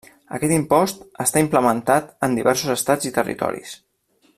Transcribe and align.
Aquest 0.37 0.53
impost 0.55 1.03
està 1.25 1.43
implementat 1.45 2.09
en 2.29 2.41
diversos 2.41 2.75
estats 2.79 3.11
i 3.11 3.15
territoris. 3.23 3.79